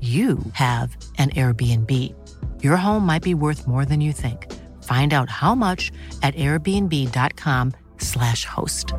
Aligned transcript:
you 0.00 0.38
have 0.54 0.96
an 1.18 1.30
Airbnb. 1.30 2.12
Your 2.60 2.76
home 2.76 3.06
might 3.06 3.22
be 3.22 3.34
worth 3.34 3.68
more 3.68 3.84
than 3.84 4.00
you 4.00 4.12
think. 4.12 4.52
Find 4.82 5.12
out 5.12 5.28
how 5.28 5.54
much 5.54 5.92
at 6.22 6.34
airbnb.com/slash 6.34 8.44
host. 8.44 8.92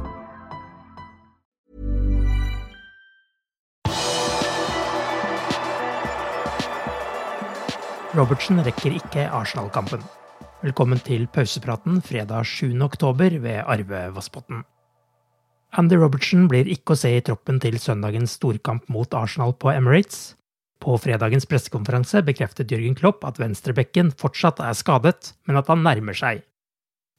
Robertsen 8.13 8.61
rekker 8.61 8.93
ikke 8.93 9.29
Arsenal-kampen. 9.29 10.03
Velkommen 10.61 10.99
til 11.01 11.25
pausepraten 11.33 12.01
fredag 12.01 12.45
7. 12.45 12.81
oktober 12.81 13.39
ved 13.41 13.63
Arve 13.65 14.15
Vassbotn. 14.15 14.61
Andy 15.73 15.97
Robertsen 15.97 16.45
blir 16.47 16.69
ikke 16.69 16.93
å 16.93 16.99
se 17.01 17.09
i 17.17 17.23
troppen 17.25 17.57
til 17.59 17.79
søndagens 17.81 18.37
storkamp 18.37 18.85
mot 18.93 19.13
Arsenal 19.17 19.55
på 19.57 19.73
Emirates. 19.73 20.35
På 20.83 20.97
fredagens 20.99 21.45
pressekonferanse 21.47 22.19
bekreftet 22.27 22.71
Jørgen 22.73 22.95
Klopp 22.99 23.23
at 23.23 23.37
venstrebekken 23.39 24.09
fortsatt 24.19 24.59
er 24.59 24.75
skadet, 24.75 25.31
men 25.47 25.55
at 25.55 25.69
han 25.71 25.85
nærmer 25.85 26.17
seg. 26.17 26.41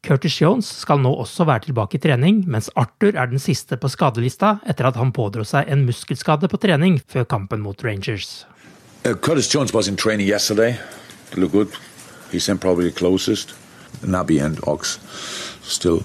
Curtis 0.04 0.36
Jones 0.36 0.68
skal 0.82 1.00
nå 1.00 1.08
også 1.22 1.46
være 1.48 1.70
tilbake 1.70 1.96
i 1.96 2.02
trening, 2.04 2.42
mens 2.44 2.68
Arthur 2.76 3.16
er 3.16 3.30
den 3.30 3.40
siste 3.40 3.78
på 3.80 3.88
skadelista 3.88 4.58
etter 4.68 4.90
at 4.90 5.00
han 5.00 5.14
pådro 5.16 5.46
seg 5.48 5.70
en 5.72 5.86
muskelskade 5.88 6.50
på 6.52 6.60
trening 6.60 7.00
før 7.08 7.24
kampen 7.24 7.64
mot 7.64 7.80
Rangers. 7.84 8.44
Uh, 9.06 9.14
Curtis 9.16 9.48
Jones 9.48 9.72
was 9.72 9.88
in 9.88 9.96
training 9.96 10.28
yesterday. 10.28 10.76
Look 11.36 11.52
good. 11.52 11.72
He's 12.30 12.44
then 12.44 12.58
probably 12.58 12.90
the 12.90 12.98
closest. 12.98 13.54
Nabi 14.04 14.44
and 14.44 14.60
Ox 14.68 14.98
still 15.62 16.04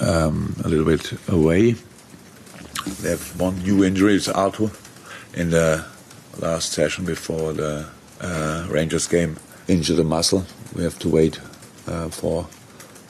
um, 0.00 0.56
a 0.64 0.68
little 0.68 0.86
bit 0.86 1.12
away. 1.28 1.74
They 3.02 3.10
have 3.10 3.38
one 3.38 3.62
new 3.62 3.84
injury. 3.84 4.14
It's 4.14 4.28
Arthur 4.28 4.70
in 5.34 5.50
the 5.50 5.84
last 6.40 6.72
session 6.72 7.04
before 7.04 7.52
the 7.52 7.86
uh, 8.20 8.66
Rangers 8.70 9.06
game. 9.06 9.36
Injured 9.68 9.96
the 9.96 10.04
muscle. 10.04 10.44
We 10.74 10.82
have 10.82 10.98
to 10.98 11.08
wait 11.08 11.40
uh, 11.86 12.08
for 12.08 12.46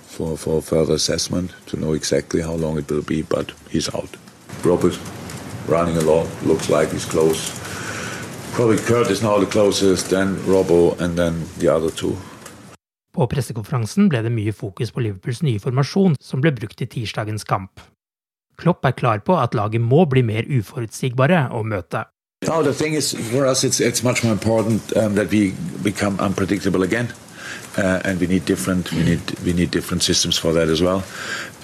for 0.07 0.37
for 0.37 0.63
further 0.63 0.95
assessment 0.95 1.51
to 1.67 1.77
know 1.77 1.95
exactly 1.95 2.43
how 2.43 2.55
long 2.55 2.79
it 2.79 2.91
will 2.91 3.03
be. 3.03 3.23
But 3.23 3.53
he's 3.71 3.89
out. 3.95 4.17
Robert 4.63 4.99
running 5.69 5.97
along. 5.97 6.29
Looks 6.45 6.69
like 6.69 6.91
he's 6.93 7.05
close. 7.05 7.51
Probably 8.55 8.79
Kurt 8.79 9.11
is 9.11 9.23
now 9.23 9.39
the 9.39 9.47
closest, 9.47 10.11
then 10.11 10.37
Robbo, 10.47 11.01
and 11.01 11.19
then 11.19 11.45
the 11.59 11.69
other 11.69 11.91
two. 11.91 12.17
På 13.15 13.27
pressekonferansen 13.27 14.09
ble 14.11 14.23
det 14.23 14.31
mye 14.35 14.53
fokus 14.55 14.91
på 14.91 15.03
Liverpools 15.03 15.43
nye 15.43 15.61
formasjon, 15.63 16.17
som 16.21 16.43
ble 16.43 16.51
brukt 16.55 16.83
i 16.83 16.87
tirsdagens 16.87 17.47
kamp. 17.47 17.83
Klopp 18.59 18.87
er 18.87 18.95
klar 18.95 19.23
på 19.27 19.35
at 19.39 19.55
laget 19.55 19.83
må 19.83 20.05
bli 20.11 20.23
mer 20.27 20.47
uforutsigbare 20.47 21.49
å 21.55 21.63
møte. 21.67 22.05
No, 22.47 22.63
the 22.63 22.75
thing 22.75 22.95
is, 22.95 23.15
for 23.31 23.47
us, 23.47 23.65
it's 23.65 23.81
it's 23.81 24.03
much 24.03 24.23
more 24.25 24.33
important 24.33 24.97
um, 24.97 25.15
that 25.15 25.31
we 25.31 25.55
become 25.83 26.19
unpredictable 26.21 26.83
again, 26.83 27.13
uh, 27.77 28.01
and 28.05 28.21
we 28.21 28.27
need 28.27 28.45
different 28.45 28.93
we 28.93 29.03
need 29.03 29.39
we 29.45 29.53
need 29.53 29.71
different 29.71 30.03
systems 30.03 30.39
for 30.39 30.53
that 30.53 30.69
as 30.69 30.81
well. 30.81 31.03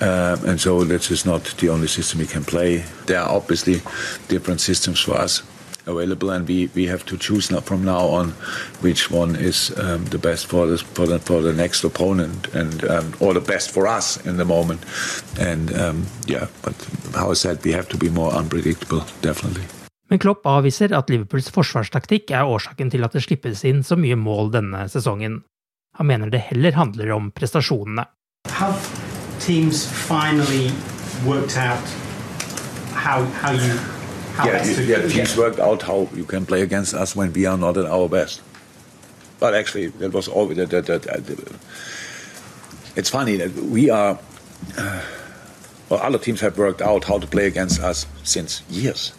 Um, 0.01 0.45
and 0.49 0.61
so 0.61 0.85
this 0.85 1.11
is 1.11 1.27
not 1.27 1.45
the 1.59 1.69
only 1.69 1.87
system 1.87 2.21
we 2.21 2.27
can 2.27 2.45
play. 2.45 2.85
There 3.07 3.21
are 3.21 3.29
obviously 3.29 3.83
different 4.29 4.61
systems 4.61 5.01
for 5.01 5.15
us 5.15 5.43
available, 5.87 6.31
and 6.31 6.47
we, 6.49 6.71
we 6.75 6.87
have 6.87 7.05
to 7.07 7.19
choose 7.19 7.51
now 7.51 7.61
from 7.61 7.85
now 7.85 8.07
on 8.09 8.31
which 8.81 9.11
one 9.11 9.37
is 9.37 9.77
um, 9.79 10.05
the 10.07 10.19
best 10.19 10.47
for 10.47 10.67
the 10.67 10.79
for 10.79 11.07
the 11.07 11.19
for 11.19 11.43
the 11.43 11.53
next 11.53 11.85
opponent, 11.85 12.49
and 12.55 12.85
um, 12.85 13.15
or 13.21 13.35
the 13.35 13.41
best 13.41 13.71
for 13.71 13.87
us 13.87 14.17
in 14.27 14.37
the 14.37 14.45
moment. 14.45 14.85
And 15.39 15.75
um, 15.79 16.07
yeah, 16.27 16.47
but 16.63 16.75
how 17.15 17.31
I 17.31 17.35
said, 17.35 17.65
we 17.65 17.73
have 17.73 17.89
to 17.89 17.97
be 17.97 18.09
more 18.09 18.33
unpredictable, 18.33 19.05
definitely. 19.21 19.65
Men 20.11 20.19
Klopp 20.19 20.47
avviser 20.51 20.91
at 20.97 21.11
Liverpools 21.13 21.53
forsvarstaktikk 21.55 22.33
er 22.35 22.49
årsaken 22.51 22.91
til 22.91 23.07
at 23.07 23.15
det 23.15 23.23
slippes 23.23 23.63
inn 23.69 23.85
så 23.87 23.95
mye 23.99 24.19
mål 24.19 24.51
denne 24.51 24.83
sesongen. 24.91 25.45
Han 25.99 26.09
mener 26.11 26.33
det 26.33 26.43
heller 26.51 26.75
handler 26.75 27.13
om 27.15 27.31
prestasjonene. 27.31 28.09
Have 28.51 28.79
teams 29.39 29.87
finally 29.87 30.71
worked 31.25 31.57
out 31.57 31.87
how 32.95 33.23
how 33.43 33.53
you 33.53 33.79
how 34.35 34.47
yeah, 34.47 34.59
best 34.59 34.71
you, 34.71 34.77
to 34.77 34.83
yeah, 34.91 35.09
teams 35.09 35.37
worked 35.37 35.61
out 35.61 35.83
how 35.83 36.09
you 36.15 36.25
can 36.25 36.47
play 36.47 36.63
against 36.63 36.95
us 36.95 37.15
when 37.15 37.33
we 37.33 37.47
are 37.47 37.59
not 37.59 37.77
at 37.77 37.87
our 37.87 38.09
best. 38.09 38.43
But 39.39 39.55
actually, 39.55 39.89
that 40.01 40.13
was 40.13 40.29
always 40.29 40.57
that. 40.57 40.71
that, 40.71 40.87
that, 40.87 41.03
that 41.03 41.39
it's 42.97 43.11
funny 43.11 43.37
that 43.37 43.55
we 43.55 43.91
are. 43.91 44.19
Uh, 44.77 45.01
well, 45.89 46.01
other 46.01 46.19
teams 46.19 46.41
have 46.41 46.57
worked 46.57 46.83
out 46.83 47.05
how 47.05 47.19
to 47.19 47.27
play 47.27 47.47
against 47.47 47.81
us 47.81 48.07
since 48.23 48.63
years, 48.71 49.13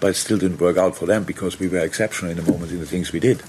but 0.00 0.10
it 0.10 0.14
still 0.14 0.38
didn't 0.38 0.60
work 0.60 0.76
out 0.76 0.96
for 0.96 1.06
them 1.06 1.24
because 1.24 1.58
we 1.58 1.68
were 1.68 1.78
exceptional 1.78 2.30
in 2.30 2.36
the 2.36 2.50
moment 2.50 2.72
in 2.72 2.80
the 2.80 2.86
things 2.86 3.12
we 3.12 3.20
did. 3.20 3.42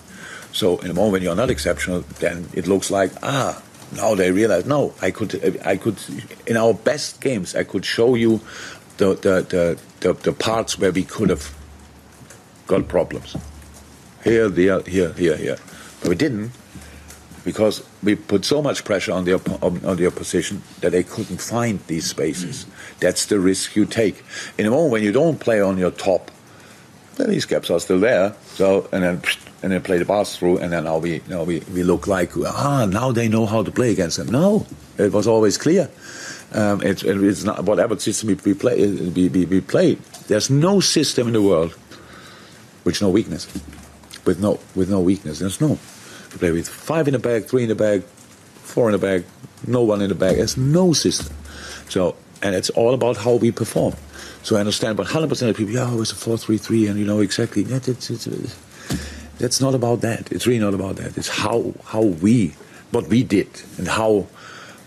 So 0.52 0.78
in 0.80 0.88
the 0.88 0.94
moment 0.94 1.14
when 1.14 1.22
you're 1.22 1.36
not 1.36 1.50
exceptional, 1.50 2.02
then 2.20 2.48
it 2.54 2.68
looks 2.68 2.90
like 2.90 3.12
ah. 3.24 3.62
Now 3.96 4.16
they 4.16 4.32
realize 4.32 4.66
no, 4.66 4.94
I 5.02 5.12
could, 5.12 5.62
I 5.66 5.78
could, 5.78 5.98
in 6.46 6.58
our 6.58 6.74
best 6.74 7.22
games, 7.22 7.56
I 7.56 7.64
could 7.64 7.86
show 7.86 8.16
you 8.16 8.42
the 8.98 9.14
the, 9.16 9.46
the, 9.48 9.80
the, 10.02 10.14
the 10.14 10.34
parts 10.34 10.78
where 10.78 10.92
we 10.92 11.04
could 11.04 11.30
have 11.30 11.56
got 12.68 12.88
problems. 12.88 13.38
Here, 14.24 14.50
there, 14.50 14.82
here, 14.82 15.14
here, 15.14 15.38
here. 15.38 15.58
But 16.02 16.10
we 16.10 16.16
didn't 16.16 16.52
because 17.46 17.82
we 18.04 18.14
put 18.16 18.44
so 18.44 18.62
much 18.62 18.84
pressure 18.84 19.14
on 19.14 19.24
the 19.24 19.36
on, 19.62 19.86
on 19.86 19.96
the 19.96 20.06
opposition 20.06 20.62
that 20.82 20.92
they 20.92 21.04
couldn't 21.04 21.40
find 21.40 21.80
these 21.88 22.06
spaces. 22.06 22.66
That's 23.00 23.26
the 23.28 23.40
risk 23.40 23.76
you 23.78 23.86
take. 23.86 24.22
In 24.58 24.66
a 24.66 24.70
moment 24.70 24.92
when 24.92 25.04
you 25.04 25.14
don't 25.14 25.40
play 25.40 25.62
on 25.62 25.78
your 25.78 25.92
top, 25.92 26.30
these 27.26 27.46
gaps 27.46 27.70
are 27.70 27.80
still 27.80 28.00
there. 28.00 28.36
So 28.54 28.88
and 28.92 29.04
then 29.04 29.22
and 29.64 29.72
then 29.72 29.82
play 29.82 29.98
the 29.98 30.06
pass 30.06 30.38
through, 30.38 30.60
and 30.60 30.72
then 30.72 30.84
now 30.84 30.98
we 30.98 31.22
now 31.28 31.44
we, 31.44 31.60
we 31.74 31.84
look 31.84 32.08
like 32.08 32.32
ah 32.38 32.86
now 32.86 33.12
they 33.12 33.28
know 33.28 33.46
how 33.46 33.64
to 33.64 33.72
play 33.72 33.92
against 33.92 34.18
them. 34.18 34.28
No, 34.28 34.66
it 34.98 35.12
was 35.12 35.28
always 35.28 35.58
clear. 35.58 35.90
Um, 36.54 36.82
it's, 36.82 37.04
it's 37.04 37.44
not 37.44 37.66
whatever 37.66 38.00
system 38.00 38.30
we, 38.30 38.36
we 38.36 38.54
play. 38.54 38.88
We, 38.88 39.28
we, 39.28 39.46
we 39.46 39.62
play. 39.62 39.96
There's 40.28 40.50
no 40.50 40.80
system 40.80 41.28
in 41.28 41.34
the 41.34 41.42
world 41.42 41.74
which 42.84 43.02
no 43.02 43.10
weakness, 43.10 43.48
with 44.26 44.40
no 44.40 44.60
with 44.76 44.90
no 44.90 45.02
weakness. 45.02 45.40
There's 45.40 45.60
no. 45.60 45.78
We 46.32 46.38
play 46.38 46.52
with 46.52 46.70
five 46.70 47.08
in 47.08 47.14
the 47.14 47.20
bag, 47.20 47.46
three 47.46 47.64
in 47.64 47.70
the 47.70 47.76
bag, 47.76 48.04
four 48.04 48.88
in 48.88 48.94
the 48.94 48.98
bag, 48.98 49.26
no 49.66 49.82
one 49.82 50.02
in 50.02 50.10
the 50.10 50.16
bag. 50.16 50.38
There's 50.38 50.56
no 50.56 50.94
system. 50.94 51.36
So 51.90 52.16
and 52.42 52.56
it's 52.56 52.70
all 52.72 52.94
about 52.94 53.18
how 53.18 53.36
we 53.36 53.52
perform. 53.52 53.96
So 54.48 54.56
I 54.56 54.62
understand, 54.62 54.96
but 54.96 55.08
100% 55.08 55.50
of 55.50 55.58
people, 55.58 55.74
yeah, 55.74 55.90
oh, 55.92 56.02
it's 56.02 56.14
a 56.14 56.16
4-3-3, 56.16 56.90
and 56.90 56.98
you 56.98 57.06
know 57.06 57.20
exactly. 57.20 57.64
That, 57.64 57.90
it's, 57.90 58.10
it's, 58.10 58.30
that's 59.40 59.60
not 59.60 59.76
about 59.76 60.00
that. 60.08 60.32
It's 60.32 60.48
really 60.48 60.62
not 60.62 60.74
about 60.74 60.96
that. 60.96 61.18
It's 61.18 61.28
how 61.28 61.74
how 61.84 62.04
we, 62.04 62.56
what 62.92 63.08
we 63.08 63.24
did, 63.24 63.50
and 63.78 63.90
how, 63.90 64.26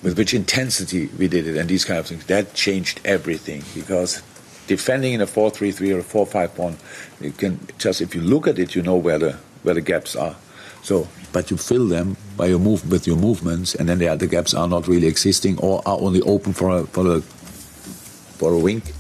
with 0.03 0.17
which 0.17 0.33
intensity 0.33 1.11
we 1.19 1.29
did 1.29 1.47
it, 1.47 1.59
and 1.59 1.69
these 1.69 1.85
kind 1.85 1.99
of 1.99 2.07
things. 2.07 2.25
That 2.25 2.55
changed 2.55 3.03
everything 3.05 3.63
because 3.75 4.23
defending 4.67 5.13
in 5.13 5.21
a 5.21 5.27
4-3-3 5.27 5.95
or 5.95 5.99
a 5.99 6.25
4-5-1, 6.25 7.21
you 7.21 7.33
can 7.33 7.61
just 7.77 8.01
if 8.01 8.15
you 8.15 8.23
look 8.23 8.47
at 8.47 8.59
it, 8.59 8.75
you 8.75 8.81
know 8.81 8.97
where 8.97 9.19
the 9.19 9.33
where 9.63 9.75
the 9.75 9.83
gaps 9.83 10.17
are. 10.17 10.37
So, 10.83 11.07
but 11.35 11.51
you 11.51 11.59
fill 11.59 11.87
them 11.87 12.17
by 12.39 12.47
your 12.47 12.61
move 12.61 12.91
with 12.91 13.07
your 13.07 13.19
movements, 13.19 13.75
and 13.75 13.91
then 13.91 13.99
the, 13.99 14.17
the 14.17 14.27
gaps 14.27 14.55
are 14.55 14.67
not 14.67 14.89
really 14.89 15.07
existing 15.07 15.59
or 15.59 15.83
are 15.85 15.99
only 16.01 16.23
open 16.23 16.55
for 16.55 16.71
a 16.71 16.87
for 16.87 17.17
a 17.17 17.21
for 17.21 18.55
a 18.55 18.59
wink, 18.59 18.95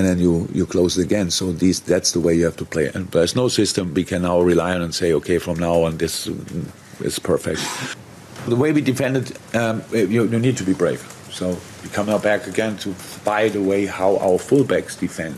and 0.00 0.08
then 0.08 0.18
you 0.18 0.48
you 0.54 0.64
close 0.64 0.96
it 0.96 1.04
again. 1.04 1.30
So 1.30 1.52
these 1.52 1.80
that's 1.80 2.12
the 2.12 2.20
way 2.20 2.34
you 2.34 2.44
have 2.46 2.56
to 2.56 2.64
play. 2.64 2.86
And 2.94 3.10
there's 3.10 3.36
no 3.36 3.48
system 3.48 3.92
we 3.92 4.04
can 4.04 4.22
now 4.22 4.40
rely 4.40 4.74
on 4.74 4.80
and 4.80 4.94
say, 4.94 5.12
okay, 5.12 5.38
from 5.38 5.58
now 5.58 5.82
on 5.82 5.98
this 5.98 6.26
is 7.00 7.18
perfect. 7.18 7.60
The 8.48 8.56
way 8.56 8.72
we 8.72 8.80
defended, 8.80 9.36
um, 9.54 9.82
you, 9.92 10.24
you 10.24 10.38
need 10.38 10.56
to 10.56 10.64
be 10.64 10.72
brave. 10.72 11.02
So 11.30 11.58
we 11.82 11.90
come 11.90 12.06
now 12.06 12.18
back 12.18 12.46
again 12.46 12.78
to 12.78 12.94
by 13.24 13.50
the 13.50 13.60
way 13.60 13.84
how 13.84 14.16
our 14.16 14.38
fullbacks 14.38 14.98
defend. 14.98 15.36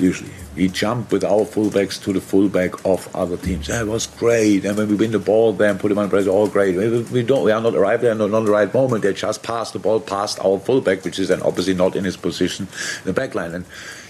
Usually 0.00 0.30
we 0.56 0.68
jump 0.68 1.12
with 1.12 1.24
our 1.24 1.44
fullbacks 1.44 2.02
to 2.02 2.12
the 2.12 2.20
fullback 2.20 2.84
of 2.84 3.14
other 3.14 3.36
teams. 3.36 3.68
That 3.68 3.86
was 3.86 4.06
great. 4.06 4.64
And 4.64 4.76
when 4.76 4.88
we 4.88 4.94
win 4.94 5.12
the 5.12 5.18
ball, 5.18 5.52
then 5.52 5.78
put 5.78 5.92
on 5.92 6.02
the 6.02 6.08
pressure, 6.08 6.30
all 6.30 6.48
great. 6.48 6.76
We 7.10 7.22
don't. 7.22 7.44
We 7.44 7.52
are 7.52 7.60
not 7.60 7.74
arrived 7.74 8.02
there, 8.02 8.14
not, 8.14 8.28
the 8.28 8.50
right 8.50 8.72
moment. 8.72 9.02
They 9.02 9.12
just 9.12 9.42
pass 9.42 9.70
the 9.70 9.78
ball 9.78 10.00
past 10.00 10.40
our 10.44 10.58
fullback, 10.58 11.04
which 11.04 11.18
is 11.18 11.28
then 11.28 11.42
obviously 11.42 11.74
not 11.74 11.94
in 11.96 12.04
his 12.04 12.16
position 12.16 12.66
in 12.98 13.04
the 13.04 13.12
back 13.12 13.34
line. 13.34 13.54
And 13.54 13.64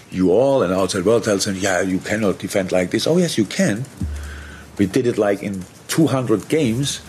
you 0.09 0.31
all 0.31 0.63
and 0.63 0.73
outside 0.73 1.05
world 1.05 1.23
tells 1.23 1.45
him, 1.47 1.55
yeah, 1.55 1.81
you 1.81 1.99
cannot 1.99 2.39
defend 2.39 2.71
like 2.71 2.91
this. 2.91 3.05
Oh 3.07 3.17
yes, 3.17 3.37
you 3.37 3.45
can. 3.45 3.85
We 4.77 4.87
did 4.87 5.05
it 5.05 5.17
like 5.17 5.43
in 5.43 5.63
200 5.89 6.49
games, 6.49 7.01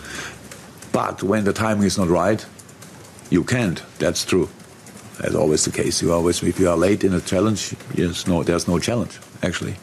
but 0.91 1.23
when 1.23 1.43
the 1.43 1.53
timing 1.53 1.85
is 1.85 1.97
not 1.97 2.07
right, 2.07 2.45
you 3.29 3.43
can't. 3.43 3.81
That's 3.97 4.23
true. 4.23 4.49
That's 5.19 5.35
always 5.35 5.63
the 5.65 5.71
case. 5.71 6.01
You 6.01 6.11
always, 6.11 6.41
if 6.41 6.59
you 6.59 6.69
are 6.69 6.77
late 6.77 7.03
in 7.03 7.13
a 7.13 7.21
challenge, 7.21 7.75
yes, 7.93 8.25
no, 8.27 8.43
there's 8.43 8.67
no 8.67 8.79
challenge. 8.79 9.19
Actually, 9.43 9.75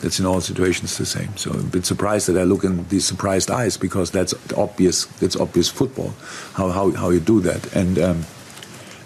that's 0.00 0.18
in 0.18 0.26
all 0.26 0.40
situations 0.40 0.96
the 0.96 1.04
same. 1.04 1.36
So 1.36 1.50
I'm 1.50 1.60
a 1.60 1.62
bit 1.62 1.84
surprised 1.84 2.28
that 2.28 2.38
I 2.38 2.44
look 2.44 2.64
in 2.64 2.86
these 2.88 3.04
surprised 3.04 3.50
eyes 3.50 3.76
because 3.76 4.10
that's 4.10 4.34
obvious. 4.56 5.06
That's 5.20 5.36
obvious 5.36 5.68
football. 5.68 6.14
How 6.54 6.70
how, 6.70 6.90
how 6.92 7.10
you 7.10 7.20
do 7.20 7.40
that 7.40 7.76
and. 7.76 7.98
Um, 7.98 8.24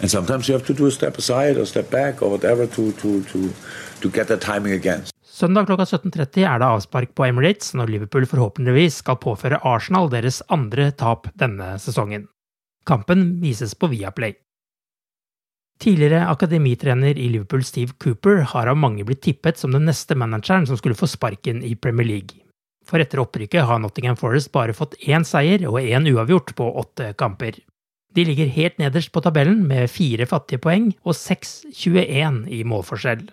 and 0.03 0.11
sometimes 0.11 0.49
you 0.49 0.55
have 0.55 0.67
to 0.67 0.75
do 0.75 0.87
a 0.87 0.91
step 0.91 1.17
aside 1.17 1.57
or 1.57 1.65
step 1.65 1.89
back 1.91 2.23
or 2.23 2.31
whatever 2.31 2.67
to, 2.67 2.91
to, 2.93 3.23
to, 3.23 3.53
to 4.01 4.11
get 4.11 4.27
that 4.27 4.41
timing 4.41 4.73
again. 4.73 5.03
Søndag 5.23 5.67
klokka 5.67 5.85
17.30 5.85 6.43
er 6.45 6.59
det 6.59 6.67
avspark 6.67 7.15
på 7.15 7.25
Emirates 7.25 7.73
når 7.75 7.87
Liverpool 7.87 8.27
forhåpentligvis 8.27 8.99
skal 9.01 9.17
påføre 9.23 9.63
Arsenal 9.65 10.11
deres 10.11 10.43
andre 10.53 10.91
tap 10.91 11.31
denne 11.39 11.79
sesongen. 11.79 12.27
Kampen 12.87 13.41
vises 13.41 13.75
på 13.75 13.89
Viaplay. 13.95 14.35
Tidligere 15.83 16.29
akademitrener 16.31 17.19
i 17.19 17.25
Liverpool 17.33 17.65
Steve 17.67 17.97
Cooper 17.99 18.45
har 18.53 18.69
av 18.71 18.77
mange 18.79 19.03
blitt 19.03 19.25
tippet 19.25 19.59
som 19.59 19.73
den 19.75 19.89
neste 19.89 20.15
manageren 20.15 20.69
som 20.69 20.79
skulle 20.79 20.95
få 20.95 21.09
sparken 21.11 21.59
i 21.67 21.75
Premier 21.75 22.07
League. 22.07 22.39
For 22.87 23.03
etter 23.03 23.19
opprykket 23.19 23.67
har 23.67 23.81
Nottingham 23.83 24.19
Forest 24.19 24.53
bare 24.55 24.77
fått 24.79 24.95
én 25.03 25.27
seier 25.27 25.65
og 25.67 25.81
én 25.83 26.07
uavgjort 26.07 26.55
på 26.59 26.69
åtte 26.85 27.11
kamper. 27.19 27.59
De 28.15 28.27
ligger 28.29 28.53
helt 28.55 28.79
nederst 28.79 29.11
på 29.11 29.23
tabellen 29.25 29.65
med 29.67 29.91
fire 29.91 30.29
fattige 30.31 30.63
poeng 30.63 30.93
og 31.03 31.17
6-21 31.19 32.45
i 32.53 32.63
målforskjell. 32.69 33.25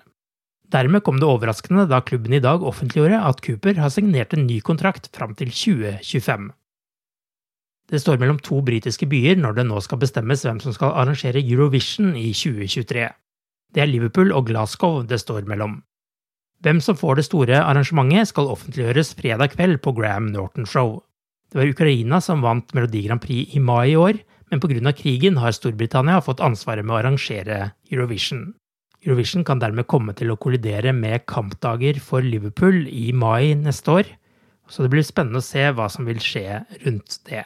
Dermed 0.74 1.04
kom 1.06 1.22
det 1.22 1.30
overraskende 1.30 1.86
da 1.90 2.02
klubben 2.02 2.34
i 2.34 2.42
dag 2.42 2.66
offentliggjorde 2.66 3.22
at 3.30 3.46
Cooper 3.46 3.78
har 3.78 3.94
signert 3.94 4.34
en 4.34 4.48
ny 4.50 4.58
kontrakt 4.66 5.10
fram 5.14 5.38
til 5.38 5.54
2025. 5.54 6.50
Det 7.90 8.00
står 8.02 8.20
mellom 8.22 8.38
to 8.46 8.62
britiske 8.62 9.08
byer 9.10 9.40
når 9.42 9.58
det 9.58 9.66
nå 9.66 9.80
skal 9.82 10.02
bestemmes 10.02 10.44
hvem 10.46 10.60
som 10.62 10.76
skal 10.76 10.94
arrangere 10.94 11.42
Eurovision 11.42 12.14
i 12.14 12.30
2023. 12.38 13.08
Det 13.74 13.82
er 13.82 13.90
Liverpool 13.90 14.34
og 14.34 14.48
Glasgow 14.50 15.02
det 15.10 15.22
står 15.22 15.48
mellom. 15.50 15.80
Hvem 16.62 16.82
som 16.84 16.98
får 17.00 17.18
det 17.18 17.26
store 17.26 17.62
arrangementet, 17.64 18.30
skal 18.30 18.50
offentliggjøres 18.52 19.14
fredag 19.18 19.54
kveld 19.56 19.80
på 19.82 19.94
Graham 19.98 20.28
Norton 20.34 20.68
Show. 20.68 21.00
Det 21.50 21.62
var 21.62 21.72
Ukraina 21.72 22.20
som 22.22 22.44
vant 22.46 22.74
Melodi 22.76 23.06
Grand 23.08 23.24
Prix 23.24 23.56
i 23.56 23.62
mai 23.64 23.94
i 23.94 23.98
år, 23.98 24.20
men 24.52 24.60
pga. 24.60 24.92
krigen 24.94 25.38
har 25.38 25.56
Storbritannia 25.56 26.22
fått 26.22 26.42
ansvaret 26.42 26.86
med 26.86 26.94
å 26.94 27.00
arrangere 27.00 27.72
Eurovision. 27.90 28.54
Eurovision 29.06 29.46
kan 29.48 29.60
dermed 29.60 29.88
komme 29.88 30.14
til 30.14 30.32
å 30.32 30.38
kollidere 30.38 30.92
med 30.94 31.26
kampdager 31.26 32.00
for 32.04 32.22
Liverpool 32.22 32.86
i 32.88 33.14
mai 33.14 33.56
neste 33.56 33.92
år, 33.92 34.10
så 34.68 34.84
det 34.84 34.92
blir 34.92 35.06
spennende 35.08 35.40
å 35.40 35.46
se 35.46 35.64
hva 35.72 35.88
som 35.90 36.06
vil 36.06 36.20
skje 36.20 36.66
rundt 36.84 37.22
det. 37.30 37.46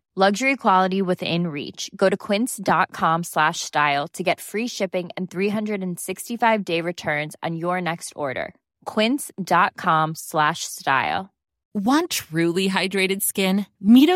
luxury 0.15 0.57
quality 0.57 1.01
within 1.01 1.47
reach. 1.47 1.89
Go 1.95 2.09
to 2.09 2.17
quince.com 2.17 3.23
slash 3.23 3.61
style 3.61 4.09
to 4.09 4.23
get 4.23 4.41
free 4.41 4.67
shipping 4.67 5.09
and 5.15 5.31
365 5.31 6.65
day 6.65 6.81
returns 6.81 7.37
on 7.41 7.55
your 7.55 7.79
next 7.79 8.11
order. 8.15 8.53
quince.com 8.83 10.15
slash 10.15 10.65
style. 10.65 11.29
Want 11.73 12.09
truly 12.09 12.67
hydrated 12.67 13.21
skin? 13.21 13.65
Meet 13.79 14.09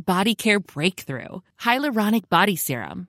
body 0.00 0.36
care 0.36 0.60
breakthrough. 0.60 1.40
Hyaluronic 1.60 2.28
body 2.28 2.54
serum 2.54 3.08